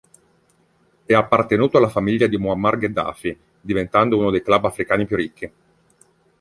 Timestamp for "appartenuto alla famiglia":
1.13-2.25